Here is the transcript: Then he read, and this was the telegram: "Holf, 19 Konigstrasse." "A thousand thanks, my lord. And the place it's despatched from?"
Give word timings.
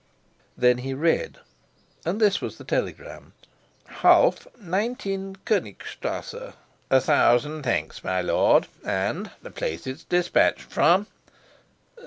Then 0.57 0.79
he 0.79 0.95
read, 0.95 1.37
and 2.03 2.19
this 2.19 2.41
was 2.41 2.57
the 2.57 2.63
telegram: 2.63 3.33
"Holf, 4.01 4.47
19 4.59 5.35
Konigstrasse." 5.45 6.53
"A 6.89 6.99
thousand 6.99 7.61
thanks, 7.61 8.03
my 8.03 8.19
lord. 8.19 8.65
And 8.83 9.29
the 9.43 9.51
place 9.51 9.85
it's 9.85 10.03
despatched 10.03 10.61
from?" 10.63 11.05